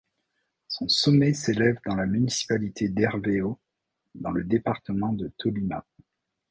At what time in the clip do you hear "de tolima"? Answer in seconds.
5.13-5.85